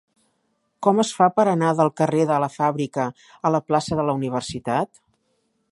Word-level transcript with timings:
Com 0.85 1.01
es 1.03 1.11
fa 1.17 1.27
per 1.35 1.45
anar 1.51 1.73
del 1.81 1.91
carrer 2.01 2.25
de 2.31 2.41
la 2.45 2.49
Fàbrica 2.55 3.07
a 3.49 3.53
la 3.57 3.61
plaça 3.69 3.99
de 4.01 4.07
la 4.11 4.17
Universitat? 4.23 5.03